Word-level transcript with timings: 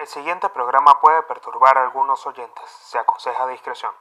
El 0.00 0.06
siguiente 0.06 0.48
programa 0.48 0.98
puede 0.98 1.22
perturbar 1.24 1.76
a 1.76 1.84
algunos 1.84 2.26
oyentes. 2.26 2.64
Se 2.84 2.96
aconseja 2.96 3.46
discreción. 3.48 3.92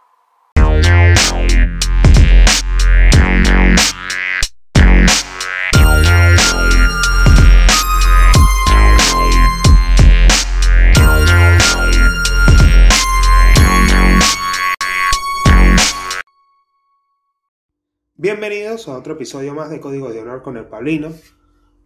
Bienvenidos 18.15 18.87
a 18.87 18.97
otro 18.97 19.15
episodio 19.15 19.53
más 19.53 19.69
de 19.69 19.81
Código 19.81 20.07
de 20.13 20.21
Honor 20.21 20.43
con 20.43 20.55
el 20.55 20.65
Pablino. 20.65 21.09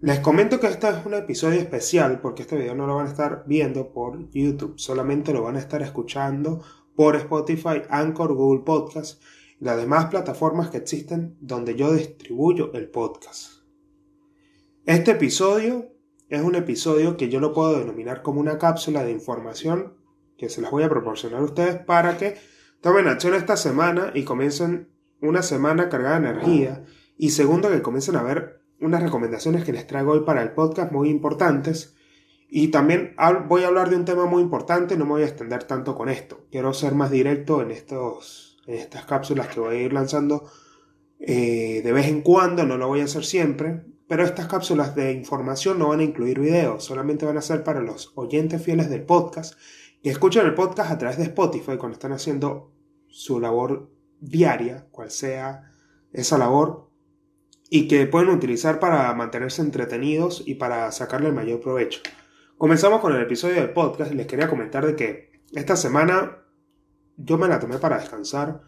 Les 0.03 0.19
comento 0.19 0.59
que 0.59 0.67
este 0.67 0.89
es 0.89 1.05
un 1.05 1.13
episodio 1.13 1.61
especial 1.61 2.19
porque 2.19 2.41
este 2.41 2.57
video 2.57 2.75
no 2.75 2.85
lo 2.85 2.97
van 2.97 3.05
a 3.05 3.09
estar 3.09 3.45
viendo 3.47 3.93
por 3.93 4.29
YouTube, 4.31 4.73
solamente 4.75 5.31
lo 5.31 5.43
van 5.43 5.55
a 5.55 5.59
estar 5.59 5.81
escuchando 5.81 6.61
por 6.93 7.15
Spotify, 7.15 7.83
Anchor, 7.89 8.33
Google 8.33 8.65
Podcast 8.65 9.23
y 9.61 9.63
las 9.63 9.77
demás 9.77 10.07
plataformas 10.07 10.69
que 10.69 10.75
existen 10.75 11.37
donde 11.39 11.75
yo 11.75 11.93
distribuyo 11.93 12.73
el 12.73 12.89
podcast. 12.89 13.63
Este 14.85 15.11
episodio 15.11 15.93
es 16.27 16.41
un 16.41 16.55
episodio 16.55 17.15
que 17.15 17.29
yo 17.29 17.39
lo 17.39 17.53
puedo 17.53 17.79
denominar 17.79 18.23
como 18.23 18.41
una 18.41 18.57
cápsula 18.57 19.05
de 19.05 19.11
información 19.11 19.93
que 20.37 20.49
se 20.49 20.59
las 20.59 20.71
voy 20.71 20.83
a 20.83 20.89
proporcionar 20.89 21.39
a 21.39 21.45
ustedes 21.45 21.77
para 21.77 22.17
que 22.17 22.35
tomen 22.81 23.07
acción 23.07 23.35
esta 23.35 23.55
semana 23.55 24.11
y 24.13 24.25
comiencen 24.25 24.89
una 25.21 25.43
semana 25.43 25.87
cargada 25.87 26.19
de 26.19 26.27
energía 26.27 26.83
y 27.17 27.29
segundo 27.29 27.69
que 27.69 27.81
comiencen 27.81 28.17
a 28.17 28.23
ver 28.23 28.62
unas 28.83 29.01
recomendaciones 29.01 29.63
que 29.63 29.73
les 29.73 29.87
traigo 29.87 30.11
hoy 30.11 30.21
para 30.21 30.41
el 30.41 30.51
podcast 30.51 30.91
muy 30.91 31.09
importantes. 31.09 31.95
Y 32.49 32.67
también 32.67 33.15
voy 33.47 33.63
a 33.63 33.67
hablar 33.67 33.89
de 33.89 33.95
un 33.95 34.05
tema 34.05 34.25
muy 34.25 34.43
importante, 34.43 34.95
no 34.95 35.05
me 35.05 35.11
voy 35.11 35.23
a 35.23 35.27
extender 35.27 35.63
tanto 35.63 35.95
con 35.95 36.09
esto. 36.09 36.45
Quiero 36.51 36.73
ser 36.73 36.93
más 36.93 37.09
directo 37.09 37.61
en, 37.61 37.71
estos, 37.71 38.61
en 38.67 38.75
estas 38.75 39.05
cápsulas 39.05 39.47
que 39.47 39.59
voy 39.59 39.75
a 39.75 39.81
ir 39.81 39.93
lanzando 39.93 40.47
eh, 41.19 41.81
de 41.83 41.91
vez 41.91 42.07
en 42.07 42.21
cuando, 42.21 42.65
no 42.65 42.77
lo 42.77 42.87
voy 42.87 43.01
a 43.01 43.05
hacer 43.05 43.25
siempre. 43.25 43.85
Pero 44.07 44.23
estas 44.23 44.47
cápsulas 44.47 44.95
de 44.95 45.13
información 45.13 45.79
no 45.79 45.87
van 45.89 46.01
a 46.01 46.03
incluir 46.03 46.39
videos, 46.39 46.83
solamente 46.83 47.25
van 47.25 47.37
a 47.37 47.41
ser 47.41 47.63
para 47.63 47.81
los 47.81 48.11
oyentes 48.15 48.61
fieles 48.61 48.89
del 48.89 49.03
podcast 49.03 49.55
que 50.03 50.09
escuchan 50.09 50.45
el 50.45 50.53
podcast 50.53 50.91
a 50.91 50.97
través 50.97 51.17
de 51.17 51.23
Spotify 51.23 51.77
cuando 51.77 51.93
están 51.93 52.11
haciendo 52.11 52.73
su 53.07 53.39
labor 53.39 53.89
diaria, 54.19 54.85
cual 54.91 55.09
sea 55.09 55.71
esa 56.11 56.37
labor, 56.37 56.89
y 57.75 57.87
que 57.87 58.05
pueden 58.05 58.29
utilizar 58.29 58.79
para 58.79 59.11
mantenerse 59.15 59.63
entretenidos 59.63 60.43
y 60.45 60.53
para 60.53 60.91
sacarle 60.91 61.29
el 61.29 61.33
mayor 61.33 61.59
provecho. 61.59 62.01
Comenzamos 62.55 63.01
con 63.01 63.15
el 63.15 63.23
episodio 63.23 63.55
del 63.55 63.71
podcast 63.71 64.11
y 64.11 64.15
les 64.15 64.27
quería 64.27 64.47
comentar 64.47 64.85
de 64.85 64.95
que 64.95 65.31
esta 65.53 65.75
semana 65.75 66.43
yo 67.17 67.39
me 67.39 67.47
la 67.47 67.57
tomé 67.57 67.79
para 67.79 67.97
descansar. 67.97 68.61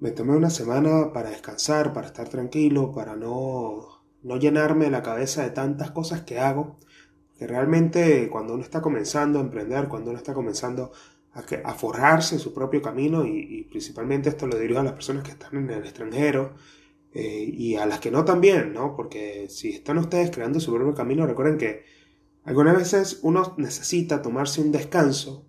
Me 0.00 0.10
tomé 0.10 0.34
una 0.34 0.48
semana 0.48 1.12
para 1.12 1.28
descansar, 1.28 1.92
para 1.92 2.06
estar 2.06 2.30
tranquilo, 2.30 2.92
para 2.92 3.14
no, 3.14 4.06
no 4.22 4.36
llenarme 4.38 4.88
la 4.88 5.02
cabeza 5.02 5.42
de 5.42 5.50
tantas 5.50 5.90
cosas 5.90 6.22
que 6.22 6.38
hago. 6.40 6.78
Que 7.38 7.46
realmente 7.46 8.30
cuando 8.30 8.54
uno 8.54 8.62
está 8.62 8.80
comenzando 8.80 9.38
a 9.38 9.42
emprender, 9.42 9.86
cuando 9.86 10.12
uno 10.12 10.18
está 10.18 10.32
comenzando 10.32 10.92
a, 11.34 11.44
a 11.62 11.74
forjarse 11.74 12.38
su 12.38 12.54
propio 12.54 12.80
camino, 12.80 13.26
y, 13.26 13.38
y 13.38 13.64
principalmente 13.64 14.30
esto 14.30 14.46
lo 14.46 14.56
dirijo 14.56 14.80
a 14.80 14.84
las 14.84 14.94
personas 14.94 15.24
que 15.24 15.32
están 15.32 15.54
en 15.56 15.68
el 15.68 15.82
extranjero, 15.82 16.54
eh, 17.18 17.50
y 17.50 17.76
a 17.76 17.86
las 17.86 17.98
que 17.98 18.10
no 18.10 18.26
también, 18.26 18.74
¿no? 18.74 18.94
Porque 18.94 19.46
si 19.48 19.70
están 19.70 19.96
ustedes 19.96 20.30
creando 20.30 20.60
su 20.60 20.70
propio 20.70 20.92
camino, 20.92 21.26
recuerden 21.26 21.56
que 21.56 21.84
algunas 22.44 22.76
veces 22.76 23.20
uno 23.22 23.54
necesita 23.56 24.20
tomarse 24.20 24.60
un 24.60 24.70
descanso 24.70 25.48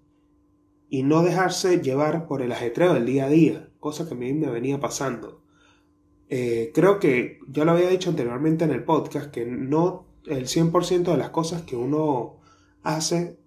y 0.87 1.03
no 1.03 1.23
dejarse 1.23 1.81
llevar 1.81 2.25
por 2.25 2.41
el 2.41 2.53
ajetreo 2.53 2.93
del 2.93 3.05
día 3.05 3.25
a 3.25 3.29
día, 3.29 3.69
cosa 3.81 4.07
que 4.07 4.13
a 4.13 4.17
mí 4.17 4.31
me 4.31 4.49
venía 4.49 4.79
pasando. 4.79 5.43
Eh, 6.29 6.71
creo 6.73 6.99
que 6.99 7.39
ya 7.49 7.65
lo 7.65 7.73
había 7.73 7.89
dicho 7.89 8.11
anteriormente 8.11 8.63
en 8.63 8.71
el 8.71 8.85
podcast, 8.85 9.29
que 9.29 9.45
no 9.45 10.07
el 10.25 10.47
100% 10.47 11.11
de 11.11 11.17
las 11.17 11.31
cosas 11.31 11.63
que 11.63 11.75
uno 11.75 12.39
hace 12.81 13.41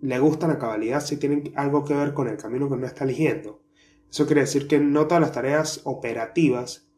le 0.00 0.18
gustan 0.18 0.50
a 0.50 0.58
cabalidad 0.58 1.04
si 1.04 1.18
tienen 1.18 1.52
algo 1.54 1.84
que 1.84 1.94
ver 1.94 2.14
con 2.14 2.26
el 2.26 2.36
camino 2.36 2.66
que 2.66 2.74
uno 2.74 2.86
está 2.86 3.04
eligiendo. 3.04 3.62
Eso 4.10 4.26
quiere 4.26 4.40
decir 4.40 4.66
que 4.66 4.80
no 4.80 5.06
todas 5.06 5.20
las 5.20 5.32
tareas 5.32 5.82
operativas 5.84 6.89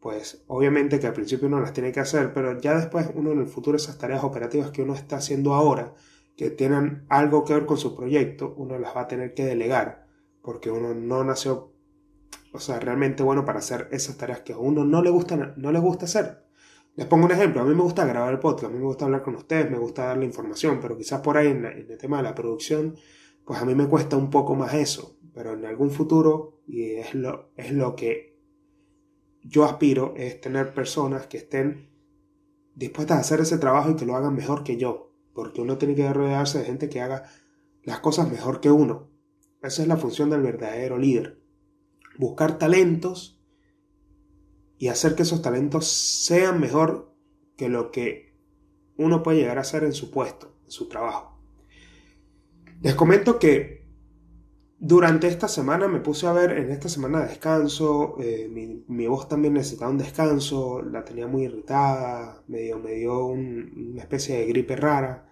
pues 0.00 0.42
obviamente 0.46 0.98
que 0.98 1.06
al 1.06 1.12
principio 1.12 1.46
uno 1.46 1.60
las 1.60 1.74
tiene 1.74 1.92
que 1.92 2.00
hacer, 2.00 2.32
pero 2.32 2.58
ya 2.58 2.74
después 2.74 3.10
uno 3.14 3.32
en 3.32 3.40
el 3.40 3.46
futuro 3.46 3.76
esas 3.76 3.98
tareas 3.98 4.24
operativas 4.24 4.70
que 4.70 4.82
uno 4.82 4.94
está 4.94 5.16
haciendo 5.16 5.54
ahora, 5.54 5.94
que 6.36 6.50
tienen 6.50 7.04
algo 7.10 7.44
que 7.44 7.52
ver 7.52 7.66
con 7.66 7.76
su 7.76 7.94
proyecto, 7.94 8.54
uno 8.56 8.78
las 8.78 8.96
va 8.96 9.02
a 9.02 9.08
tener 9.08 9.34
que 9.34 9.44
delegar, 9.44 10.06
porque 10.40 10.70
uno 10.70 10.94
no 10.94 11.22
nació, 11.22 11.74
o 12.52 12.58
sea, 12.58 12.80
realmente 12.80 13.22
bueno 13.22 13.44
para 13.44 13.58
hacer 13.58 13.88
esas 13.92 14.16
tareas 14.16 14.40
que 14.40 14.54
a 14.54 14.58
uno 14.58 14.84
no 14.84 15.02
le 15.02 15.10
gusta, 15.10 15.36
no 15.56 15.70
le 15.70 15.78
gusta 15.78 16.06
hacer. 16.06 16.46
Les 16.96 17.06
pongo 17.06 17.26
un 17.26 17.32
ejemplo, 17.32 17.60
a 17.60 17.64
mí 17.64 17.74
me 17.74 17.82
gusta 17.82 18.06
grabar 18.06 18.32
el 18.32 18.40
podcast, 18.40 18.64
a 18.64 18.74
mí 18.74 18.78
me 18.78 18.86
gusta 18.86 19.04
hablar 19.04 19.22
con 19.22 19.36
ustedes, 19.36 19.70
me 19.70 19.78
gusta 19.78 20.06
darle 20.06 20.24
información, 20.24 20.80
pero 20.80 20.96
quizás 20.96 21.20
por 21.20 21.36
ahí 21.36 21.48
en 21.48 21.66
el 21.66 21.98
tema 21.98 22.16
de 22.16 22.22
la 22.22 22.34
producción, 22.34 22.96
pues 23.44 23.60
a 23.60 23.66
mí 23.66 23.74
me 23.74 23.86
cuesta 23.86 24.16
un 24.16 24.30
poco 24.30 24.54
más 24.54 24.72
eso, 24.74 25.18
pero 25.34 25.52
en 25.52 25.66
algún 25.66 25.90
futuro, 25.90 26.62
y 26.66 26.94
es 26.94 27.14
lo, 27.14 27.50
es 27.56 27.70
lo 27.72 27.94
que 27.94 28.29
yo 29.42 29.64
aspiro 29.64 30.14
es 30.16 30.40
tener 30.40 30.74
personas 30.74 31.26
que 31.26 31.38
estén 31.38 31.90
dispuestas 32.74 33.18
a 33.18 33.20
hacer 33.20 33.40
ese 33.40 33.58
trabajo 33.58 33.90
y 33.90 33.96
que 33.96 34.06
lo 34.06 34.16
hagan 34.16 34.34
mejor 34.34 34.64
que 34.64 34.76
yo, 34.76 35.12
porque 35.34 35.60
uno 35.60 35.78
tiene 35.78 35.94
que 35.94 36.12
rodearse 36.12 36.58
de 36.58 36.64
gente 36.64 36.88
que 36.88 37.00
haga 37.00 37.24
las 37.82 38.00
cosas 38.00 38.30
mejor 38.30 38.60
que 38.60 38.70
uno. 38.70 39.10
Esa 39.62 39.82
es 39.82 39.88
la 39.88 39.96
función 39.96 40.30
del 40.30 40.42
verdadero 40.42 40.98
líder. 40.98 41.40
Buscar 42.18 42.58
talentos 42.58 43.40
y 44.78 44.88
hacer 44.88 45.14
que 45.14 45.22
esos 45.22 45.42
talentos 45.42 45.86
sean 45.86 46.60
mejor 46.60 47.14
que 47.56 47.68
lo 47.68 47.90
que 47.90 48.34
uno 48.96 49.22
puede 49.22 49.38
llegar 49.38 49.58
a 49.58 49.62
hacer 49.62 49.84
en 49.84 49.92
su 49.92 50.10
puesto, 50.10 50.56
en 50.64 50.70
su 50.70 50.88
trabajo. 50.88 51.38
Les 52.80 52.94
comento 52.94 53.38
que 53.38 53.79
durante 54.82 55.28
esta 55.28 55.46
semana 55.46 55.88
me 55.88 56.00
puse 56.00 56.26
a 56.26 56.32
ver, 56.32 56.52
en 56.52 56.70
esta 56.70 56.88
semana 56.88 57.20
de 57.20 57.28
descanso, 57.28 58.16
eh, 58.18 58.48
mi, 58.48 59.06
voz 59.06 59.28
también 59.28 59.52
necesitaba 59.52 59.90
un 59.90 59.98
descanso, 59.98 60.80
la 60.80 61.04
tenía 61.04 61.26
muy 61.26 61.44
irritada, 61.44 62.42
me 62.48 62.62
dio, 62.62 62.78
me 62.78 62.92
dio 62.92 63.26
una 63.26 64.00
especie 64.00 64.38
de 64.38 64.46
gripe 64.46 64.76
rara 64.76 65.30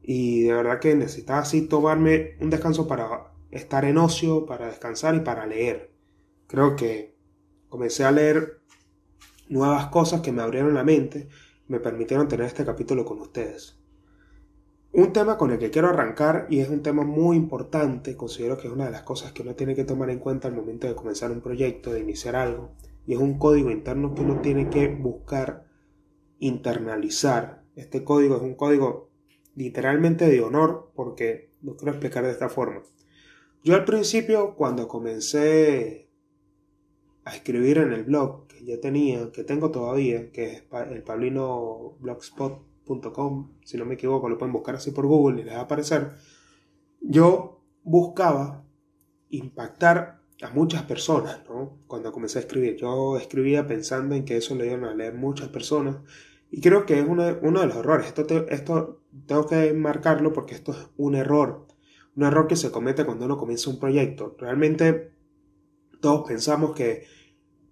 y 0.00 0.44
de 0.44 0.54
verdad 0.54 0.78
que 0.78 0.94
necesitaba 0.94 1.40
así 1.40 1.62
tomarme 1.62 2.36
un 2.40 2.50
descanso 2.50 2.86
para 2.86 3.32
estar 3.50 3.84
en 3.84 3.98
ocio, 3.98 4.46
para 4.46 4.68
descansar 4.68 5.16
y 5.16 5.20
para 5.20 5.44
leer. 5.44 5.92
Creo 6.46 6.76
que 6.76 7.16
comencé 7.68 8.04
a 8.04 8.12
leer 8.12 8.60
nuevas 9.48 9.88
cosas 9.88 10.20
que 10.20 10.30
me 10.30 10.42
abrieron 10.42 10.72
la 10.72 10.84
mente, 10.84 11.28
me 11.66 11.80
permitieron 11.80 12.28
tener 12.28 12.46
este 12.46 12.64
capítulo 12.64 13.04
con 13.04 13.20
ustedes. 13.20 13.76
Un 14.96 15.12
tema 15.12 15.36
con 15.36 15.50
el 15.50 15.58
que 15.58 15.72
quiero 15.72 15.88
arrancar 15.88 16.46
y 16.48 16.60
es 16.60 16.68
un 16.68 16.80
tema 16.80 17.02
muy 17.02 17.36
importante, 17.36 18.16
considero 18.16 18.56
que 18.56 18.68
es 18.68 18.72
una 18.72 18.84
de 18.84 18.92
las 18.92 19.02
cosas 19.02 19.32
que 19.32 19.42
uno 19.42 19.56
tiene 19.56 19.74
que 19.74 19.82
tomar 19.82 20.08
en 20.08 20.20
cuenta 20.20 20.46
al 20.46 20.54
momento 20.54 20.86
de 20.86 20.94
comenzar 20.94 21.32
un 21.32 21.40
proyecto, 21.40 21.92
de 21.92 21.98
iniciar 21.98 22.36
algo, 22.36 22.76
y 23.04 23.14
es 23.14 23.18
un 23.18 23.36
código 23.36 23.72
interno 23.72 24.14
que 24.14 24.22
uno 24.22 24.40
tiene 24.40 24.70
que 24.70 24.86
buscar 24.86 25.66
internalizar. 26.38 27.64
Este 27.74 28.04
código 28.04 28.36
es 28.36 28.42
un 28.42 28.54
código 28.54 29.10
literalmente 29.56 30.28
de 30.28 30.40
honor 30.42 30.92
porque 30.94 31.50
lo 31.60 31.74
quiero 31.74 31.90
explicar 31.90 32.22
de 32.22 32.30
esta 32.30 32.48
forma. 32.48 32.84
Yo 33.64 33.74
al 33.74 33.84
principio, 33.84 34.54
cuando 34.54 34.86
comencé 34.86 36.08
a 37.24 37.34
escribir 37.34 37.78
en 37.78 37.92
el 37.92 38.04
blog 38.04 38.46
que 38.46 38.64
ya 38.64 38.78
tenía, 38.78 39.32
que 39.32 39.42
tengo 39.42 39.72
todavía, 39.72 40.30
que 40.30 40.52
es 40.52 40.62
el 40.88 41.02
Pablino 41.02 41.96
Blogspot, 41.98 42.73
si 43.64 43.76
no 43.76 43.84
me 43.84 43.94
equivoco, 43.94 44.28
lo 44.28 44.38
pueden 44.38 44.52
buscar 44.52 44.74
así 44.76 44.90
por 44.90 45.06
Google 45.06 45.40
y 45.40 45.44
les 45.44 45.54
va 45.54 45.60
a 45.60 45.62
aparecer. 45.62 46.12
Yo 47.00 47.62
buscaba 47.82 48.64
impactar 49.30 50.20
a 50.42 50.50
muchas 50.50 50.82
personas, 50.82 51.40
¿no? 51.48 51.78
Cuando 51.86 52.12
comencé 52.12 52.38
a 52.38 52.42
escribir, 52.42 52.76
yo 52.76 53.16
escribía 53.16 53.66
pensando 53.66 54.14
en 54.14 54.24
que 54.24 54.36
eso 54.36 54.54
le 54.54 54.66
iban 54.66 54.84
a 54.84 54.94
leer 54.94 55.14
muchas 55.14 55.48
personas 55.48 55.98
y 56.50 56.60
creo 56.60 56.86
que 56.86 57.00
es 57.00 57.06
uno, 57.06 57.24
uno 57.42 57.60
de 57.60 57.66
los 57.66 57.76
errores. 57.76 58.06
Esto, 58.06 58.46
esto 58.48 59.00
tengo 59.26 59.46
que 59.46 59.72
marcarlo 59.72 60.32
porque 60.32 60.54
esto 60.54 60.72
es 60.72 60.78
un 60.96 61.14
error, 61.14 61.66
un 62.16 62.24
error 62.24 62.46
que 62.46 62.56
se 62.56 62.70
comete 62.70 63.04
cuando 63.04 63.24
uno 63.24 63.38
comienza 63.38 63.70
un 63.70 63.80
proyecto. 63.80 64.36
Realmente 64.38 65.12
todos 66.00 66.28
pensamos 66.28 66.72
que 66.72 67.06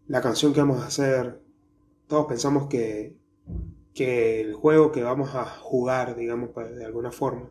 la 0.08 0.20
canción 0.20 0.52
que 0.52 0.60
vamos 0.60 0.82
a 0.82 0.86
hacer, 0.86 1.40
todos 2.08 2.26
pensamos 2.26 2.66
que 2.66 3.16
que 3.94 4.40
el 4.40 4.54
juego 4.54 4.92
que 4.92 5.02
vamos 5.02 5.34
a 5.34 5.44
jugar, 5.44 6.16
digamos, 6.16 6.50
pues, 6.54 6.74
de 6.74 6.84
alguna 6.84 7.12
forma, 7.12 7.50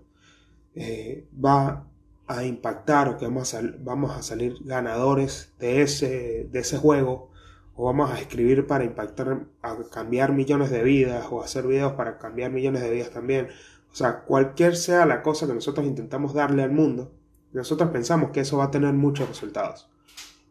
eh, 0.76 1.28
va 1.34 1.88
a 2.28 2.46
impactar 2.46 3.10
o 3.10 3.18
que 3.18 3.26
vamos 3.26 3.54
a, 3.54 3.62
vamos 3.80 4.12
a 4.12 4.22
salir 4.22 4.56
ganadores 4.64 5.54
de 5.60 5.82
ese, 5.82 6.48
de 6.50 6.60
ese 6.60 6.78
juego 6.78 7.30
o 7.76 7.86
vamos 7.86 8.12
a 8.12 8.20
escribir 8.20 8.68
para 8.68 8.84
impactar, 8.84 9.48
a 9.62 9.78
cambiar 9.92 10.32
millones 10.32 10.72
de 10.72 10.84
vidas 10.84 11.26
o 11.30 11.42
hacer 11.42 11.68
videos 11.68 11.94
para 11.94 12.18
cambiar 12.20 12.52
millones 12.52 12.82
de 12.82 12.92
vidas 12.92 13.12
también 13.12 13.50
O 13.92 13.96
sea, 13.96 14.22
cualquier 14.22 14.76
sea 14.76 15.06
la 15.06 15.22
cosa 15.24 15.48
que 15.48 15.54
nosotros 15.54 15.86
intentamos 15.86 16.34
darle 16.34 16.64
al 16.64 16.72
mundo, 16.72 17.12
nosotros 17.52 17.90
pensamos 17.92 18.32
que 18.32 18.42
eso 18.42 18.58
va 18.58 18.66
a 18.66 18.72
tener 18.72 18.94
muchos 18.94 19.28
resultados. 19.28 19.90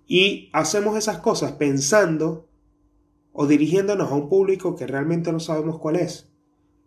Y 0.07 0.51
hacemos 0.53 0.97
esas 0.97 1.19
cosas 1.19 1.53
pensando 1.53 2.50
o 3.33 3.47
dirigiéndonos 3.47 4.11
a 4.11 4.15
un 4.15 4.29
público 4.29 4.77
que 4.77 4.87
realmente 4.87 5.33
no 5.33 5.41
sabemos 5.41 5.79
cuál 5.79 5.97
es. 5.97 6.29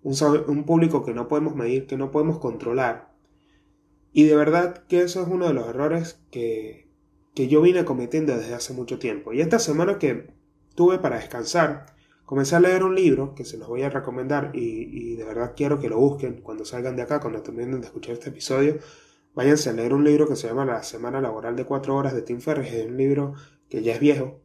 Un, 0.02 0.66
público 0.66 1.06
que 1.06 1.14
no 1.14 1.30
podemos 1.30 1.56
medir, 1.56 1.88
que 1.88 1.96
no 1.96 2.12
podemos 2.12 2.40
controlar. 2.40 3.14
Y 4.12 4.24
de 4.24 4.36
verdad 4.36 4.84
que 4.88 5.02
eso 5.02 5.22
es 5.22 5.28
uno 5.30 5.48
de 5.48 5.54
los 5.54 5.68
errores 5.68 6.20
que, 6.30 6.90
que 7.34 7.48
yo 7.48 7.62
vine 7.62 7.86
cometiendo 7.86 8.36
desde 8.38 8.54
hace 8.54 8.74
mucho 8.74 9.00
tiempo. 9.00 9.34
Y 9.34 9.42
esta 9.42 9.60
semana 9.60 9.98
que 10.00 10.28
tuve 10.76 11.00
para 11.00 11.16
descansar, 11.16 11.86
comencé 12.26 12.56
a 12.56 12.60
leer 12.60 12.84
un 12.84 12.96
libro 12.96 13.34
que 13.34 13.46
se 13.46 13.58
los 13.58 13.68
voy 13.68 13.84
a 13.84 13.90
recomendar 13.90 14.52
y, 14.54 15.16
de 15.16 15.24
verdad 15.24 15.54
quiero 15.56 15.80
que 15.80 15.90
lo 15.90 15.98
busquen 15.98 16.42
cuando 16.42 16.66
salgan 16.66 16.96
de 16.96 17.04
acá, 17.04 17.20
cuando 17.20 17.42
terminen 17.42 17.80
de 17.80 17.88
escuchar 17.88 18.14
este 18.14 18.30
episodio. 18.30 18.80
Váyanse 19.34 19.70
a 19.70 19.74
leer 19.74 19.94
un 19.94 20.04
libro 20.04 20.28
que 20.28 20.36
se 20.36 20.48
llama 20.48 20.66
La 20.66 20.84
Semana 20.84 21.22
Laboral 21.22 21.56
de 21.56 21.66
Cuatro 21.66 21.96
Horas 21.96 22.14
de 22.14 22.22
Tim 22.22 22.40
Ferriss. 22.40 22.74
Es 22.74 22.88
un 22.88 22.98
libro 22.98 23.34
que 23.70 23.82
ya 23.82 23.94
es 23.94 24.00
viejo, 24.00 24.43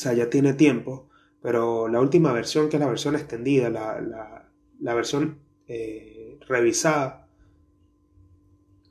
sea, 0.00 0.12
ya 0.12 0.30
tiene 0.30 0.54
tiempo, 0.54 1.08
pero 1.42 1.88
la 1.88 2.00
última 2.00 2.32
versión, 2.32 2.68
que 2.68 2.76
es 2.76 2.80
la 2.80 2.88
versión 2.88 3.14
extendida, 3.14 3.70
la, 3.70 4.94
versión 4.94 5.40
eh, 5.66 6.38
revisada, 6.46 7.28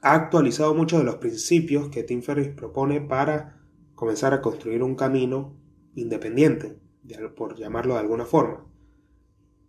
ha 0.01 0.13
actualizado 0.13 0.73
muchos 0.73 0.99
de 0.99 1.05
los 1.05 1.15
principios 1.15 1.89
que 1.89 2.03
Tim 2.03 2.21
Ferriss 2.21 2.49
propone 2.49 3.01
para 3.01 3.61
comenzar 3.95 4.33
a 4.33 4.41
construir 4.41 4.81
un 4.81 4.95
camino 4.95 5.57
independiente, 5.95 6.77
por 7.35 7.55
llamarlo 7.57 7.95
de 7.95 7.99
alguna 7.99 8.25
forma. 8.25 8.65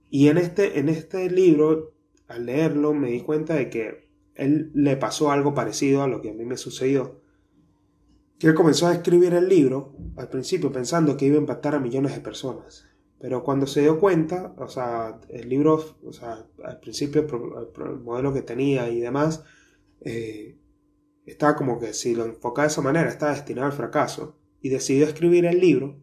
Y 0.09 0.29
en 0.29 0.39
este, 0.39 0.79
en 0.79 0.89
este 0.89 1.31
libro, 1.31 1.95
al 2.29 2.47
leerlo, 2.47 2.95
me 2.95 3.11
di 3.11 3.21
cuenta 3.23 3.55
de 3.55 3.71
que 3.71 4.11
él 4.35 4.71
le 4.75 4.97
pasó 4.97 5.31
algo 5.31 5.55
parecido 5.55 6.03
a 6.03 6.09
lo 6.09 6.21
que 6.21 6.31
a 6.31 6.35
mí 6.35 6.45
me 6.45 6.57
sucedió. 6.57 7.20
Él 8.49 8.55
comenzó 8.55 8.87
a 8.87 8.95
escribir 8.95 9.35
el 9.35 9.49
libro 9.49 9.95
al 10.17 10.29
principio 10.29 10.73
pensando 10.73 11.17
que 11.17 11.27
iba 11.27 11.37
a 11.37 11.41
impactar 11.41 11.75
a 11.75 11.81
millones 11.81 12.15
de 12.15 12.21
personas. 12.21 12.87
Pero 13.19 13.45
cuando 13.45 13.67
se 13.67 13.83
dio 13.83 14.01
cuenta, 14.01 14.55
o 14.57 14.69
sea, 14.69 15.21
el 15.29 15.49
libro, 15.49 15.99
o 16.05 16.13
sea, 16.13 16.47
al 16.65 16.81
principio 16.81 17.21
el, 17.21 18.01
modelo 18.01 18.33
que 18.33 18.43
tenía 18.43 18.89
y 18.89 19.01
demás, 19.01 19.45
eh, 20.01 20.59
estaba 21.27 21.55
como 21.55 21.79
que 21.79 21.93
si 21.93 22.15
lo 22.15 22.25
enfocaba 22.25 22.67
de 22.67 22.73
esa 22.73 22.81
manera, 22.81 23.11
estaba 23.11 23.33
destinado 23.33 23.67
al 23.67 23.75
fracaso. 23.75 24.39
Y 24.63 24.69
decidió 24.69 25.07
escribir 25.07 25.47
el 25.47 25.59
libro 25.59 25.99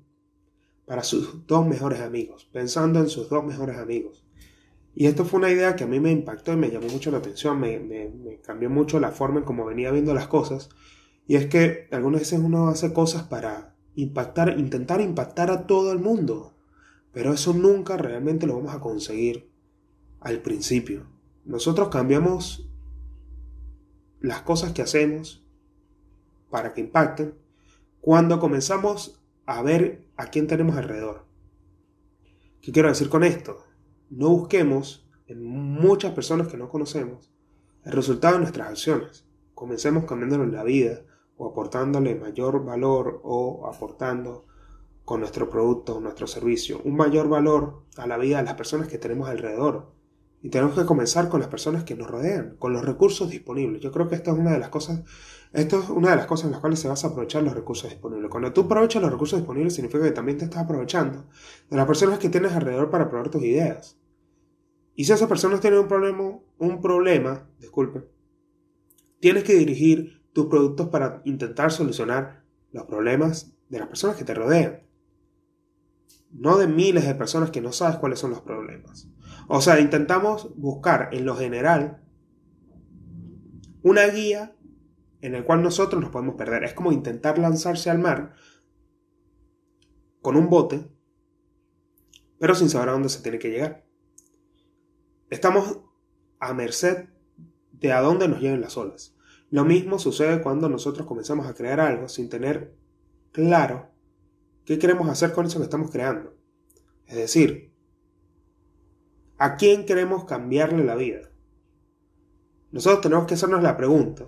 para 0.85 1.03
sus 1.03 1.45
dos 1.45 1.67
mejores 1.67 1.99
amigos, 1.99 2.49
pensando 2.51 2.99
en 2.99 3.09
sus 3.09 3.29
dos 3.29 3.43
mejores 3.43 3.77
amigos. 3.77 4.25
Y 4.95 5.05
esto 5.05 5.25
fue 5.25 5.39
una 5.39 5.51
idea 5.51 5.75
que 5.75 5.83
a 5.83 5.87
mí 5.87 5.99
me 5.99 6.11
impactó 6.11 6.53
y 6.53 6.55
me 6.55 6.71
llamó 6.71 6.87
mucho 6.87 7.11
la 7.11 7.17
atención, 7.17 7.59
me, 7.59 8.39
cambió 8.41 8.69
mucho 8.69 8.99
la 8.99 9.11
forma 9.11 9.39
en 9.39 9.45
cómo 9.45 9.65
venía 9.65 9.91
viendo 9.91 10.13
las 10.13 10.27
cosas. 10.27 10.69
Y 11.27 11.35
es 11.35 11.47
que 11.47 11.87
algunas 11.91 12.21
veces 12.21 12.39
uno 12.39 12.69
hace 12.69 12.93
cosas 12.93 13.23
para 13.23 13.75
impactar, 13.95 14.57
intentar 14.57 15.01
impactar 15.01 15.51
a 15.51 15.67
todo 15.67 15.91
el 15.91 15.99
mundo. 15.99 16.53
Pero 17.11 17.33
eso 17.33 17.53
nunca 17.53 17.97
realmente 17.97 18.47
lo 18.47 18.55
vamos 18.55 18.73
a 18.73 18.79
conseguir 18.79 19.51
al 20.21 20.41
principio. 20.41 21.05
Nosotros 21.43 21.89
cambiamos 21.89 22.69
las 24.21 24.41
cosas 24.41 24.71
que 24.71 24.81
hacemos 24.81 25.45
para 26.49 26.73
que 26.73 26.81
impacten 26.81 27.35
cuando 27.99 28.39
comenzamos 28.39 29.21
a 29.45 29.61
ver 29.61 30.05
a 30.15 30.27
quién 30.27 30.47
tenemos 30.47 30.77
alrededor. 30.77 31.25
¿Qué 32.61 32.71
quiero 32.71 32.89
decir 32.89 33.09
con 33.09 33.23
esto? 33.23 33.65
No 34.09 34.29
busquemos 34.29 35.09
en 35.27 35.43
muchas 35.43 36.13
personas 36.13 36.47
que 36.47 36.57
no 36.57 36.69
conocemos 36.69 37.33
el 37.83 37.91
resultado 37.91 38.35
de 38.35 38.41
nuestras 38.41 38.69
acciones. 38.69 39.25
Comencemos 39.53 40.05
cambiándole 40.05 40.51
la 40.51 40.63
vida 40.63 41.01
o 41.37 41.49
aportándole 41.49 42.15
mayor 42.15 42.63
valor 42.65 43.21
o 43.23 43.69
aportando 43.71 44.45
con 45.05 45.21
nuestro 45.21 45.49
producto 45.49 46.01
nuestro 46.01 46.27
servicio 46.27 46.81
un 46.83 46.97
mayor 46.97 47.29
valor 47.29 47.83
a 47.95 48.07
la 48.07 48.17
vida 48.17 48.37
de 48.37 48.43
las 48.43 48.55
personas 48.55 48.87
que 48.87 48.97
tenemos 48.97 49.29
alrededor. 49.29 49.95
Y 50.41 50.49
tenemos 50.49 50.77
que 50.77 50.85
comenzar 50.85 51.29
con 51.29 51.39
las 51.39 51.49
personas 51.49 51.83
que 51.83 51.95
nos 51.95 52.09
rodean, 52.09 52.57
con 52.59 52.71
los 52.71 52.85
recursos 52.85 53.29
disponibles. 53.29 53.81
Yo 53.81 53.91
creo 53.91 54.07
que 54.07 54.15
esta 54.15 54.31
es 54.31 54.37
una 54.37 54.51
de 54.51 54.59
las 54.59 54.69
cosas 54.69 55.03
esto 55.53 55.79
es 55.79 55.89
una 55.89 56.09
de 56.11 56.17
las 56.17 56.25
cosas 56.25 56.45
en 56.45 56.51
las 56.51 56.59
cuales 56.59 56.79
se 56.79 56.87
vas 56.89 57.03
a 57.03 57.07
aprovechar 57.07 57.41
los 57.41 57.53
recursos 57.53 57.89
disponibles. 57.89 58.29
Cuando 58.29 58.51
tú 58.51 58.61
aprovechas 58.61 59.01
los 59.01 59.11
recursos 59.11 59.39
disponibles 59.39 59.73
significa 59.73 60.03
que 60.03 60.11
también 60.11 60.37
te 60.37 60.45
estás 60.45 60.63
aprovechando 60.63 61.25
de 61.69 61.77
las 61.77 61.87
personas 61.87 62.19
que 62.19 62.29
tienes 62.29 62.51
alrededor 62.51 62.89
para 62.89 63.09
probar 63.09 63.29
tus 63.29 63.43
ideas. 63.43 63.97
Y 64.93 65.05
si 65.05 65.13
esas 65.13 65.29
personas 65.29 65.61
tienen 65.61 65.79
un 65.79 65.87
problema, 65.87 66.39
un 66.57 66.81
problema, 66.81 67.49
disculpe, 67.59 68.03
tienes 69.19 69.43
que 69.43 69.53
dirigir 69.53 70.16
tus 70.37 70.45
productos 70.45 70.89
para 70.89 71.23
intentar 71.25 71.71
solucionar 71.71 72.43
los 72.71 72.83
problemas 72.83 73.55
de 73.69 73.79
las 73.79 73.87
personas 73.87 74.17
que 74.17 74.23
te 74.23 74.35
rodean. 74.35 74.83
No 76.29 76.59
de 76.59 76.67
miles 76.67 77.07
de 77.07 77.15
personas 77.15 77.49
que 77.49 77.59
no 77.59 77.71
sabes 77.71 77.97
cuáles 77.97 78.19
son 78.19 78.29
los 78.29 78.41
problemas. 78.41 79.09
O 79.47 79.61
sea, 79.61 79.79
intentamos 79.79 80.55
buscar 80.55 81.09
en 81.11 81.25
lo 81.25 81.35
general 81.35 82.03
una 83.81 84.05
guía 84.09 84.55
en 85.21 85.33
el 85.33 85.43
cual 85.43 85.63
nosotros 85.63 85.99
nos 85.99 86.11
podemos 86.11 86.35
perder. 86.35 86.65
Es 86.65 86.75
como 86.75 86.91
intentar 86.91 87.39
lanzarse 87.39 87.89
al 87.89 87.97
mar 87.97 88.35
con 90.21 90.35
un 90.35 90.51
bote, 90.51 90.87
pero 92.37 92.53
sin 92.53 92.69
saber 92.69 92.89
a 92.89 92.91
dónde 92.91 93.09
se 93.09 93.23
tiene 93.23 93.39
que 93.39 93.49
llegar. 93.49 93.87
Estamos 95.31 95.79
a 96.39 96.53
merced 96.53 97.09
de 97.71 97.91
a 97.91 98.01
dónde 98.01 98.27
nos 98.27 98.39
lleven 98.39 98.61
las 98.61 98.77
olas. 98.77 99.16
Lo 99.49 99.63
mismo 99.63 99.97
sucede 99.97 100.41
cuando 100.41 100.67
nosotros 100.67 101.07
comenzamos 101.07 101.47
a 101.47 101.53
crear 101.53 101.79
algo 101.79 102.09
sin 102.09 102.29
tener 102.29 102.75
claro 103.31 103.89
qué 104.65 104.77
queremos 104.77 105.07
hacer 105.09 105.31
con 105.31 105.45
eso 105.45 105.59
que 105.59 105.63
estamos 105.63 105.89
creando. 105.89 106.33
Es 107.05 107.15
decir, 107.15 107.71
¿a 109.37 109.55
quién 109.55 109.85
queremos 109.85 110.25
cambiarle 110.25 110.83
la 110.83 110.95
vida? 110.95 111.29
Nosotros 112.71 113.01
tenemos 113.01 113.25
que 113.25 113.35
hacernos 113.35 113.63
la 113.63 113.77
pregunta, 113.77 114.27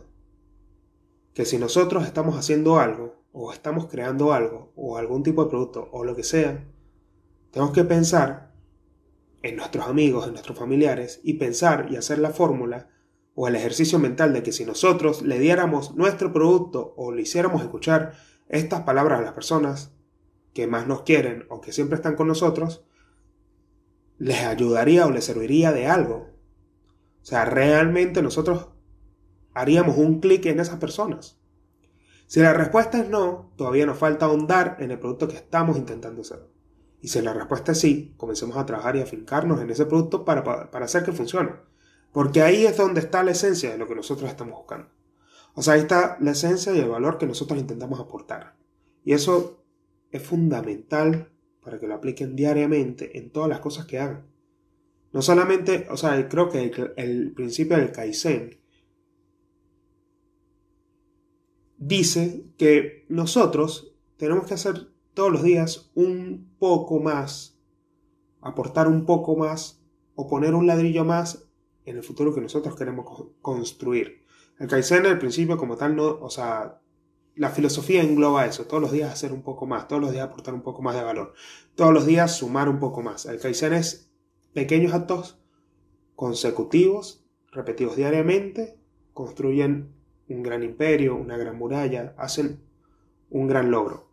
que 1.33 1.45
si 1.45 1.57
nosotros 1.57 2.06
estamos 2.06 2.38
haciendo 2.38 2.80
algo, 2.80 3.22
o 3.33 3.51
estamos 3.51 3.88
creando 3.88 4.31
algo, 4.31 4.72
o 4.75 4.98
algún 4.98 5.24
tipo 5.24 5.44
de 5.44 5.50
producto, 5.50 5.89
o 5.92 6.06
lo 6.06 6.15
que 6.15 6.24
sea, 6.24 6.65
tenemos 7.51 7.74
que 7.74 7.83
pensar 7.83 8.54
en 9.42 9.57
nuestros 9.57 9.86
amigos, 9.88 10.25
en 10.25 10.31
nuestros 10.31 10.57
familiares, 10.57 11.19
y 11.24 11.33
pensar 11.33 11.92
y 11.92 11.98
hacer 11.98 12.19
la 12.19 12.30
fórmula 12.30 12.89
o 13.35 13.47
el 13.47 13.55
ejercicio 13.55 13.99
mental 13.99 14.33
de 14.33 14.43
que 14.43 14.51
si 14.51 14.65
nosotros 14.65 15.21
le 15.21 15.39
diéramos 15.39 15.95
nuestro 15.95 16.33
producto 16.33 16.93
o 16.98 17.12
le 17.12 17.21
hiciéramos 17.21 17.62
escuchar 17.62 18.13
estas 18.48 18.81
palabras 18.81 19.19
a 19.19 19.24
las 19.24 19.33
personas 19.33 19.93
que 20.53 20.67
más 20.67 20.88
nos 20.88 21.03
quieren 21.03 21.45
o 21.50 21.62
que 21.62 21.71
siempre 21.71 21.95
están 21.95 22.15
con 22.15 22.27
nosotros, 22.27 22.83
les 24.17 24.43
ayudaría 24.43 25.05
o 25.05 25.12
les 25.12 25.24
serviría 25.24 25.71
de 25.71 25.88
algo. 25.88 26.31
O 27.21 27.25
sea, 27.25 27.45
realmente 27.45 28.21
nosotros 28.21 28.69
haríamos 29.53 29.98
un 29.98 30.19
clic 30.19 30.45
en 30.45 30.59
esas 30.59 30.77
personas? 30.77 31.38
Si 32.27 32.39
la 32.39 32.53
respuesta 32.53 33.00
es 33.00 33.09
no, 33.09 33.51
todavía 33.55 33.86
nos 33.86 33.98
falta 33.98 34.25
ahondar 34.25 34.77
en 34.79 34.91
el 34.91 35.00
producto 35.00 35.27
que 35.27 35.36
estamos 35.36 35.77
intentando 35.77 36.21
hacer. 36.21 36.48
Y 37.01 37.07
si 37.07 37.21
la 37.21 37.33
respuesta 37.33 37.71
es 37.71 37.79
sí, 37.79 38.13
comencemos 38.17 38.57
a 38.57 38.65
trabajar 38.65 38.95
y 38.95 39.00
a 39.00 39.03
afincarnos 39.03 39.62
en 39.62 39.69
ese 39.69 39.86
producto 39.86 40.25
para, 40.25 40.43
para 40.43 40.86
hacer 40.86 41.03
que 41.03 41.12
funcione. 41.12 41.53
Porque 42.12 42.42
ahí 42.42 42.66
es 42.66 42.78
donde 42.78 43.01
está 43.01 43.24
la 43.24 43.32
esencia 43.32 43.72
de 43.72 43.78
lo 43.78 43.88
que 43.88 43.96
nosotros 43.96 44.30
estamos 44.30 44.58
buscando. 44.58 44.89
O 45.54 45.62
sea, 45.62 45.74
ahí 45.74 45.82
está 45.82 46.18
la 46.22 46.32
esencia 46.32 46.74
y 46.74 46.80
el 46.80 46.89
valor 46.89 47.18
que 47.18 47.28
nosotros 47.28 47.60
intentamos 47.60 48.00
aportar. 48.00 48.56
Y 49.04 49.13
eso 49.13 49.63
es 50.12 50.22
fundamental 50.22 51.32
para 51.62 51.80
que 51.80 51.88
lo 51.88 51.96
apliquen 51.96 52.36
diariamente 52.36 53.18
en 53.18 53.32
todas 53.32 53.50
las 53.50 53.60
cosas 53.60 53.86
que 53.86 54.00
hagan. 54.00 54.25
No 55.12 55.22
solamente, 55.22 55.88
o 55.89 55.98
sea, 55.98 56.30
creo 56.30 56.50
que 56.50 56.72
el, 56.96 57.34
principio 57.34 57.78
del 57.78 57.92
Kaizen 57.92 58.60
dice 61.78 62.46
que 62.58 63.06
nosotros 63.10 63.96
tenemos 64.18 64.46
que 64.46 64.54
hacer 64.54 64.92
todos 65.13 65.32
los 65.32 65.44
días 65.44 65.92
un 65.96 66.56
poco 66.60 67.00
más, 67.00 67.58
aportar 68.42 68.88
un 68.88 69.06
poco 69.06 69.36
más 69.36 69.82
o 70.16 70.28
poner 70.28 70.54
un 70.54 70.68
ladrillo 70.68 71.06
más 71.06 71.49
en 71.86 71.98
el 71.98 72.03
futuro 72.03 72.33
que 72.33 72.41
nosotros 72.41 72.75
queremos 72.75 73.27
construir. 73.41 74.24
El 74.59 74.67
Kaizen 74.67 75.05
al 75.05 75.19
principio 75.19 75.57
como 75.57 75.77
tal 75.77 75.95
no, 75.95 76.05
o 76.05 76.29
sea, 76.29 76.81
la 77.36 77.50
filosofía 77.50 78.03
engloba 78.03 78.45
eso, 78.45 78.65
todos 78.65 78.81
los 78.81 78.91
días 78.91 79.12
hacer 79.12 79.31
un 79.31 79.41
poco 79.41 79.65
más, 79.65 79.88
todos 79.88 80.01
los 80.01 80.12
días 80.12 80.25
aportar 80.25 80.53
un 80.53 80.62
poco 80.62 80.81
más 80.81 80.95
de 80.95 81.03
valor, 81.03 81.33
todos 81.75 81.93
los 81.93 82.05
días 82.05 82.36
sumar 82.36 82.67
un 82.67 82.79
poco 82.79 83.01
más. 83.01 83.25
El 83.25 83.39
Kaizen 83.39 83.74
es 83.74 84.12
pequeños 84.53 84.93
actos 84.93 85.39
consecutivos, 86.15 87.25
repetidos 87.51 87.95
diariamente, 87.95 88.77
construyen 89.13 89.93
un 90.27 90.43
gran 90.43 90.63
imperio, 90.63 91.15
una 91.15 91.38
gran 91.38 91.57
muralla, 91.57 92.13
hacen 92.17 92.62
un 93.29 93.48
gran 93.48 93.71
logro. 93.71 94.09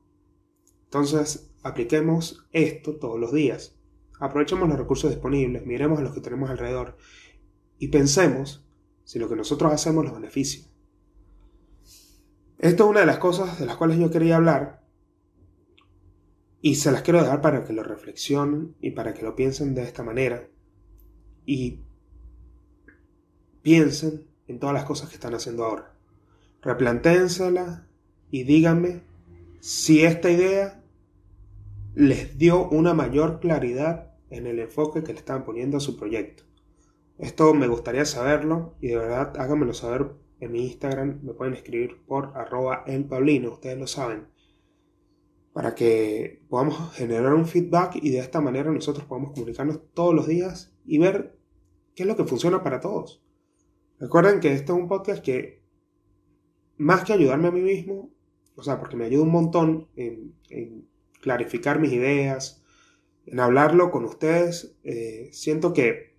Entonces, 0.84 1.50
apliquemos 1.62 2.46
esto 2.52 2.96
todos 2.96 3.18
los 3.18 3.32
días. 3.32 3.76
Aprovechemos 4.20 4.68
los 4.68 4.78
recursos 4.78 5.10
disponibles, 5.10 5.66
miremos 5.66 5.98
a 5.98 6.02
los 6.02 6.14
que 6.14 6.20
tenemos 6.20 6.48
alrededor 6.48 6.96
y 7.78 7.88
pensemos 7.88 8.64
si 9.04 9.18
lo 9.18 9.28
que 9.28 9.36
nosotros 9.36 9.72
hacemos 9.72 10.04
los 10.04 10.14
beneficia. 10.14 10.66
Esto 12.58 12.84
es 12.84 12.90
una 12.90 13.00
de 13.00 13.06
las 13.06 13.18
cosas 13.18 13.58
de 13.58 13.66
las 13.66 13.76
cuales 13.76 13.98
yo 13.98 14.10
quería 14.10 14.36
hablar 14.36 14.82
y 16.60 16.76
se 16.76 16.90
las 16.90 17.02
quiero 17.02 17.22
dejar 17.22 17.40
para 17.40 17.64
que 17.64 17.72
lo 17.72 17.82
reflexionen 17.82 18.74
y 18.80 18.92
para 18.92 19.14
que 19.14 19.22
lo 19.22 19.36
piensen 19.36 19.74
de 19.74 19.82
esta 19.82 20.02
manera 20.02 20.48
y 21.44 21.84
piensen 23.62 24.26
en 24.48 24.58
todas 24.58 24.74
las 24.74 24.84
cosas 24.84 25.08
que 25.08 25.16
están 25.16 25.34
haciendo 25.34 25.64
ahora. 25.64 25.94
Replantéensela 26.62 27.86
y 28.30 28.44
díganme 28.44 29.02
si 29.60 30.02
esta 30.04 30.30
idea 30.30 30.82
les 31.94 32.38
dio 32.38 32.68
una 32.68 32.94
mayor 32.94 33.38
claridad 33.38 34.14
en 34.30 34.46
el 34.46 34.58
enfoque 34.58 35.04
que 35.04 35.12
le 35.12 35.18
están 35.18 35.44
poniendo 35.44 35.76
a 35.76 35.80
su 35.80 35.96
proyecto. 35.96 36.45
Esto 37.18 37.54
me 37.54 37.66
gustaría 37.66 38.04
saberlo 38.04 38.74
y 38.80 38.88
de 38.88 38.96
verdad 38.96 39.32
háganmelo 39.38 39.72
saber 39.72 40.12
en 40.40 40.52
mi 40.52 40.66
Instagram. 40.66 41.20
Me 41.22 41.32
pueden 41.32 41.54
escribir 41.54 42.04
por 42.06 42.36
arroba 42.36 42.84
el 42.86 43.06
ustedes 43.48 43.78
lo 43.78 43.86
saben. 43.86 44.26
Para 45.54 45.74
que 45.74 46.42
podamos 46.50 46.92
generar 46.94 47.32
un 47.32 47.46
feedback 47.46 47.96
y 47.96 48.10
de 48.10 48.18
esta 48.18 48.42
manera 48.42 48.70
nosotros 48.70 49.06
podamos 49.06 49.30
comunicarnos 49.32 49.80
todos 49.94 50.14
los 50.14 50.26
días 50.26 50.74
y 50.84 50.98
ver 50.98 51.38
qué 51.94 52.02
es 52.02 52.06
lo 52.06 52.16
que 52.16 52.24
funciona 52.24 52.62
para 52.62 52.80
todos. 52.80 53.22
Recuerden 53.98 54.40
que 54.40 54.52
este 54.52 54.72
es 54.72 54.78
un 54.78 54.88
podcast 54.88 55.24
que, 55.24 55.62
más 56.76 57.02
que 57.04 57.14
ayudarme 57.14 57.48
a 57.48 57.52
mí 57.52 57.62
mismo, 57.62 58.10
o 58.54 58.62
sea, 58.62 58.78
porque 58.78 58.96
me 58.96 59.06
ayuda 59.06 59.22
un 59.22 59.30
montón 59.30 59.88
en, 59.96 60.34
clarificar 61.22 61.80
mis 61.80 61.92
ideas, 61.92 62.62
en 63.24 63.40
hablarlo 63.40 63.90
con 63.90 64.04
ustedes, 64.04 64.76
eh, 64.84 65.30
siento 65.32 65.72
que 65.72 66.15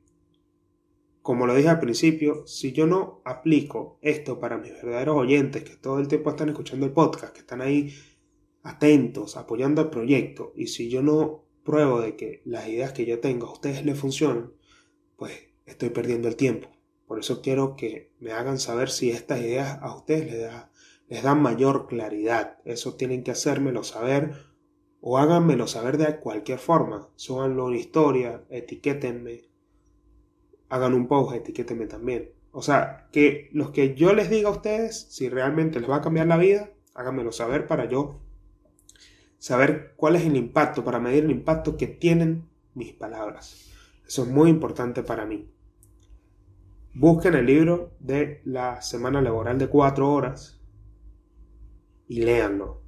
como 1.28 1.46
lo 1.46 1.56
dije 1.56 1.68
al 1.68 1.82
principio, 1.82 2.48
si 2.48 2.72
yo 2.72 2.88
no 2.88 3.22
aplico 3.26 4.00
esto 4.02 4.40
para 4.40 4.58
mis 4.58 4.72
verdaderos 4.72 5.18
oyentes 5.18 5.62
que 5.62 5.76
todo 5.76 6.00
el 6.00 6.08
tiempo 6.08 6.30
están 6.30 6.48
escuchando 6.48 6.86
el 6.86 6.94
podcast, 6.94 7.34
que 7.34 7.42
están 7.42 7.60
ahí 7.60 7.94
atentos, 8.64 9.36
apoyando 9.36 9.82
el 9.82 9.90
proyecto, 9.90 10.54
y 10.56 10.68
si 10.68 10.90
yo 10.90 11.02
no 11.02 11.44
pruebo 11.66 12.00
de 12.00 12.16
que 12.16 12.42
las 12.46 12.70
ideas 12.70 12.94
que 12.94 13.06
yo 13.06 13.20
tengo 13.20 13.48
a 13.48 13.52
ustedes 13.52 13.84
les 13.84 14.00
funcionan, 14.00 14.54
pues 15.18 15.34
estoy 15.66 15.90
perdiendo 15.90 16.30
el 16.30 16.38
tiempo. 16.38 16.70
Por 17.06 17.20
eso 17.20 17.42
quiero 17.42 17.76
que 17.76 18.14
me 18.22 18.32
hagan 18.32 18.58
saber 18.58 18.90
si 18.90 19.12
estas 19.12 19.42
ideas 19.42 19.80
a 19.82 19.94
ustedes 19.98 20.32
les, 20.32 20.50
les 21.10 21.24
dan 21.24 21.42
mayor 21.42 21.88
claridad. 21.88 22.60
Eso 22.64 22.96
tienen 22.96 23.26
que 23.26 23.32
hacérmelo 23.32 23.84
saber 23.84 24.32
o 25.02 25.18
háganmelo 25.18 25.68
saber 25.68 25.98
de 25.98 26.22
cualquier 26.22 26.60
forma. 26.60 27.10
Súbanlo 27.18 27.68
en 27.68 27.76
historia, 27.76 28.46
etiquétenme, 28.50 29.48
hagan 30.70 30.94
un 30.94 31.08
post, 31.08 31.36
etiquétenme 31.36 31.88
también. 31.88 32.32
O 32.52 32.62
sea, 32.62 33.08
que 33.12 33.50
los 33.54 33.72
que 33.72 33.96
yo 33.96 34.14
les 34.14 34.30
diga 34.30 34.50
a 34.50 34.54
ustedes, 34.54 35.08
si 35.10 35.30
realmente 35.30 35.80
les 35.80 35.90
va 35.90 35.98
a 35.98 36.02
cambiar 36.02 36.28
la 36.28 36.38
vida, 36.38 36.72
háganmelo 36.96 37.32
saber 37.32 37.68
para 37.68 37.86
yo 37.86 38.22
saber 39.38 39.94
cuál 39.96 40.16
es 40.16 40.26
el 40.26 40.36
impacto, 40.36 40.84
para 40.84 41.00
medir 41.00 41.26
el 41.26 41.32
impacto 41.32 41.78
que 41.78 41.88
tienen 41.88 42.50
mis 42.74 42.94
palabras. 42.94 43.72
Eso 44.06 44.24
es 44.24 44.30
muy 44.30 44.50
importante 44.50 45.04
para 45.04 45.26
mí. 45.26 45.52
Busquen 46.94 47.36
el 47.36 47.46
libro 47.46 47.96
de 48.00 48.42
la 48.46 48.82
semana 48.82 49.22
laboral 49.22 49.60
de 49.60 49.68
cuatro 49.68 50.12
horas 50.12 50.60
y 52.08 52.22
léanlo. 52.22 52.82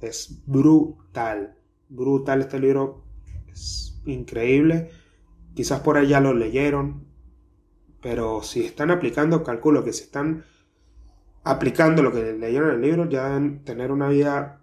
Es 0.00 0.44
brutal, 0.46 1.58
brutal 1.88 2.42
este 2.42 2.60
libro, 2.60 3.04
es 3.50 4.00
increíble. 4.06 4.90
Quizás 5.54 5.80
por 5.80 5.96
ahí 5.96 6.08
ya 6.08 6.20
lo 6.20 6.34
leyeron, 6.34 7.07
pero 8.00 8.42
si 8.42 8.64
están 8.64 8.90
aplicando, 8.90 9.42
calculo 9.42 9.84
que 9.84 9.92
si 9.92 10.04
están 10.04 10.44
aplicando 11.42 12.02
lo 12.02 12.12
que 12.12 12.32
leyeron 12.34 12.70
en 12.70 12.74
el 12.76 12.82
libro, 12.82 13.08
ya 13.08 13.28
deben 13.28 13.64
tener 13.64 13.90
una 13.90 14.08
vida 14.08 14.60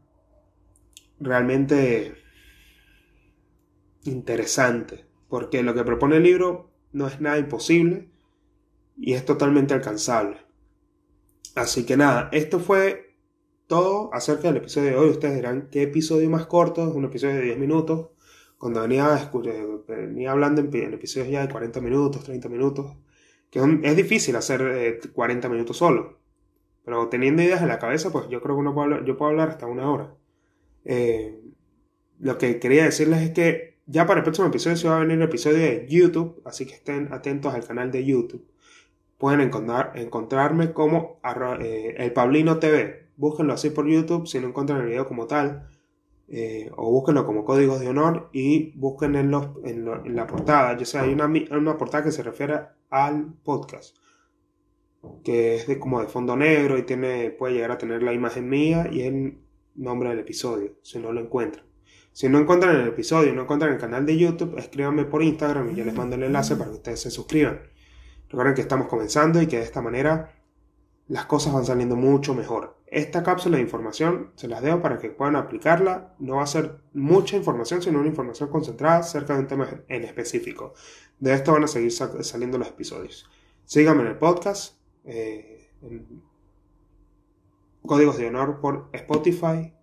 realmente 1.19 2.15
interesante. 4.03 5.05
Porque 5.27 5.63
lo 5.63 5.73
que 5.73 5.83
propone 5.83 6.17
el 6.17 6.23
libro 6.23 6.71
no 6.93 7.07
es 7.07 7.19
nada 7.19 7.37
imposible 7.37 8.09
y 8.97 9.13
es 9.13 9.25
totalmente 9.25 9.73
alcanzable. 9.73 10.37
Así 11.55 11.85
que 11.85 11.97
nada, 11.97 12.29
esto 12.31 12.59
fue 12.59 13.17
todo 13.67 14.13
acerca 14.13 14.47
del 14.47 14.57
episodio 14.57 14.91
de 14.91 14.95
hoy. 14.95 15.09
Ustedes 15.09 15.35
dirán, 15.35 15.69
¿qué 15.71 15.83
episodio 15.83 16.29
más 16.29 16.45
corto? 16.45 16.87
Es 16.87 16.95
un 16.95 17.05
episodio 17.05 17.35
de 17.35 17.41
10 17.41 17.57
minutos. 17.57 18.09
Cuando 18.57 18.81
venía, 18.81 19.29
venía 19.87 20.31
hablando 20.31 20.61
en 20.61 20.93
episodios 20.93 21.29
ya 21.29 21.41
de 21.45 21.51
40 21.51 21.81
minutos, 21.81 22.23
30 22.23 22.47
minutos 22.47 22.95
es 23.51 23.95
difícil 23.95 24.35
hacer 24.35 24.99
40 25.13 25.47
eh, 25.47 25.49
minutos 25.49 25.77
solo. 25.77 26.19
Pero 26.83 27.09
teniendo 27.09 27.41
ideas 27.41 27.61
en 27.61 27.69
la 27.69 27.79
cabeza, 27.79 28.11
pues 28.11 28.29
yo 28.29 28.41
creo 28.41 28.55
que 28.55 28.59
uno 28.59 28.73
puede 28.73 28.85
hablar, 28.85 29.05
yo 29.05 29.17
puedo 29.17 29.31
hablar 29.31 29.49
hasta 29.49 29.65
una 29.65 29.89
hora. 29.89 30.13
Eh, 30.83 31.39
lo 32.19 32.37
que 32.37 32.59
quería 32.59 32.85
decirles 32.85 33.21
es 33.21 33.31
que 33.31 33.79
ya 33.87 34.05
para 34.05 34.19
el 34.19 34.23
próximo 34.23 34.47
episodio 34.47 34.77
se 34.77 34.87
va 34.87 34.97
a 34.97 34.99
venir 34.99 35.17
el 35.17 35.23
episodio 35.23 35.57
de 35.57 35.87
YouTube, 35.89 36.41
así 36.45 36.65
que 36.65 36.73
estén 36.73 37.11
atentos 37.11 37.53
al 37.53 37.65
canal 37.65 37.91
de 37.91 38.05
YouTube. 38.05 38.45
Pueden 39.17 39.41
encontrar, 39.41 39.93
encontrarme 39.95 40.73
como 40.73 41.19
eh, 41.59 41.95
el 41.97 42.13
Pablino 42.13 42.59
TV. 42.59 43.07
Búsquenlo 43.17 43.53
así 43.53 43.69
por 43.69 43.87
YouTube 43.87 44.27
si 44.27 44.39
no 44.39 44.47
encuentran 44.47 44.81
el 44.81 44.87
video 44.87 45.07
como 45.07 45.25
tal. 45.27 45.67
O 46.75 46.91
búsquenlo 46.91 47.25
como 47.25 47.45
códigos 47.45 47.79
de 47.79 47.89
honor 47.89 48.29
y 48.33 48.71
busquen 48.77 49.15
en, 49.15 49.31
los, 49.31 49.47
en, 49.63 50.15
la 50.15 50.27
portada. 50.27 50.75
Yo 50.77 50.85
sé, 50.85 50.97
hay 50.99 51.13
una, 51.13 51.25
una 51.25 51.77
portada 51.77 52.03
que 52.03 52.11
se 52.11 52.23
refiere 52.23 52.59
al 52.89 53.33
podcast 53.43 53.95
que 55.23 55.55
es 55.55 55.67
de 55.67 55.79
como 55.79 56.01
de 56.01 56.07
fondo 56.07 56.35
negro 56.35 56.77
y 56.77 56.83
tiene 56.83 57.29
puede 57.31 57.53
llegar 57.53 57.71
a 57.71 57.77
tener 57.77 58.03
la 58.03 58.13
imagen 58.13 58.49
mía 58.49 58.89
y 58.91 59.01
el 59.01 59.37
nombre 59.75 60.09
del 60.09 60.19
episodio 60.19 60.73
si 60.81 60.99
no 60.99 61.11
lo 61.11 61.21
encuentran. 61.21 61.65
Si 62.11 62.29
no 62.29 62.39
encuentran 62.39 62.75
el 62.75 62.87
episodio 62.87 63.33
no 63.33 63.43
encuentran 63.43 63.73
el 63.73 63.79
canal 63.79 64.05
de 64.05 64.17
YouTube 64.17 64.57
escríbanme 64.57 65.05
por 65.05 65.21
Instagram 65.21 65.71
y 65.71 65.75
yo 65.75 65.85
les 65.85 65.93
mando 65.93 66.15
el 66.15 66.23
enlace 66.23 66.55
para 66.55 66.69
que 66.69 66.77
ustedes 66.77 67.01
se 67.01 67.11
suscriban. 67.11 67.61
Recuerden 68.29 68.55
que 68.55 68.61
estamos 68.61 68.87
comenzando 68.87 69.41
y 69.41 69.47
que 69.47 69.57
de 69.57 69.63
esta 69.63 69.81
manera 69.81 70.33
las 71.07 71.25
cosas 71.25 71.53
van 71.53 71.65
saliendo 71.65 71.95
mucho 71.95 72.33
mejor 72.33 72.77
esta 72.95 73.23
cápsula 73.23 73.57
de 73.57 73.63
información 73.63 74.31
se 74.35 74.47
las 74.47 74.61
dejo 74.61 74.81
para 74.81 74.97
que 74.97 75.09
puedan 75.09 75.35
aplicarla 75.35 76.15
no 76.19 76.37
va 76.37 76.43
a 76.43 76.47
ser 76.47 76.77
mucha 76.93 77.35
información 77.35 77.81
sino 77.81 77.99
una 77.99 78.07
información 78.07 78.49
concentrada 78.49 78.99
acerca 78.99 79.33
de 79.33 79.41
un 79.41 79.47
tema 79.47 79.69
en 79.87 80.03
específico 80.03 80.73
de 81.19 81.33
esto 81.33 81.53
van 81.53 81.63
a 81.63 81.67
seguir 81.67 81.91
saliendo 81.91 82.57
los 82.57 82.67
episodios. 82.67 83.29
Síganme 83.65 84.01
en 84.01 84.09
el 84.09 84.17
podcast, 84.17 84.77
eh, 85.05 85.71
Códigos 87.85 88.17
de 88.17 88.27
Honor 88.27 88.59
por 88.59 88.89
Spotify, 88.93 89.73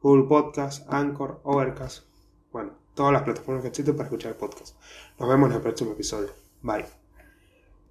Google 0.00 0.28
Podcast, 0.28 0.90
Anchor, 0.92 1.40
Overcast, 1.44 2.06
bueno, 2.52 2.72
todas 2.94 3.12
las 3.12 3.22
plataformas 3.22 3.62
que 3.62 3.68
existen 3.68 3.96
para 3.96 4.08
escuchar 4.08 4.32
el 4.32 4.38
podcast. 4.38 4.76
Nos 5.18 5.28
vemos 5.28 5.50
en 5.50 5.56
el 5.56 5.62
próximo 5.62 5.92
episodio. 5.92 6.30
Bye. 6.62 6.97